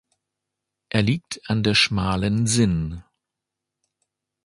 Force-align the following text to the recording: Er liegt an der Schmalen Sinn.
Er 0.89 1.03
liegt 1.03 1.47
an 1.47 1.61
der 1.61 1.75
Schmalen 1.75 2.47
Sinn. 2.47 3.03